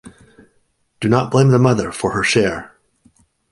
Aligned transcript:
Do 0.99 1.07
not 1.09 1.29
blame 1.29 1.49
the 1.51 1.59
mother 1.59 1.91
for 1.91 2.13
her 2.13 2.23
share.. 2.23 2.75